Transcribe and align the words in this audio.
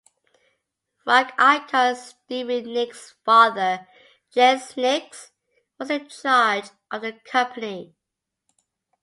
Rock 1.05 1.31
icon 1.37 1.95
Stevie 1.95 2.61
Nicks' 2.63 3.13
father, 3.23 3.87
Jess 4.33 4.75
Nicks, 4.75 5.29
was 5.77 5.91
in 5.91 6.09
charge 6.09 6.71
of 6.91 7.03
the 7.03 7.19
company. 7.31 7.93